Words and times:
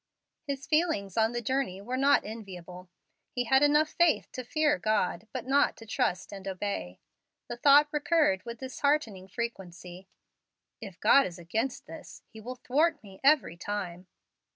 His 0.47 0.65
feelings 0.65 1.15
on 1.15 1.31
the 1.31 1.43
journey 1.43 1.79
were 1.79 1.95
not 1.95 2.25
enviable. 2.25 2.89
He 3.29 3.43
had 3.43 3.61
enough 3.61 3.89
faith 3.89 4.31
to 4.31 4.43
fear 4.43 4.79
God, 4.79 5.27
but 5.31 5.45
not 5.45 5.77
to 5.77 5.85
trust 5.85 6.31
and 6.31 6.47
obey. 6.47 6.97
The 7.47 7.55
thought 7.57 7.87
recurred 7.91 8.43
with 8.43 8.57
disheartening 8.57 9.27
frequency, 9.27 10.07
"If 10.81 10.99
God 10.99 11.27
is 11.27 11.37
against 11.37 11.85
this, 11.85 12.23
He 12.33 12.41
will 12.41 12.55
thwart 12.55 13.03
me 13.03 13.19
every 13.23 13.57
time." 13.57 14.07